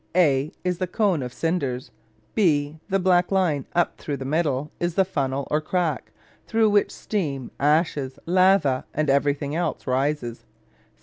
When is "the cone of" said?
0.79-1.31